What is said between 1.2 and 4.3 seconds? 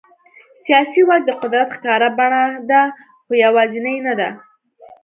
د قدرت ښکاره بڼه ده، خو یوازینی نه دی.